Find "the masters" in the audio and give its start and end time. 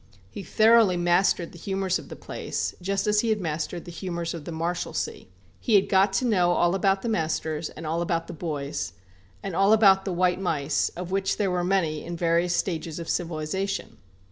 7.03-7.69